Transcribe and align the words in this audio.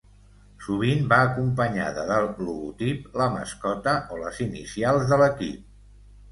Sovint 0.67 1.03
va 1.11 1.19
acompanyada 1.25 2.07
del 2.13 2.31
logotip, 2.47 3.05
la 3.23 3.29
mascota, 3.37 3.95
o 4.17 4.21
les 4.25 4.43
inicials 4.49 5.09
de 5.15 5.25
l'equip. 5.25 5.73